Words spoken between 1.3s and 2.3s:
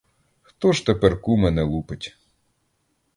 не лупить?